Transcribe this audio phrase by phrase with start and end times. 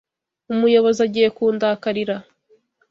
[0.53, 2.15] Umuyobozi agiye kundakarira.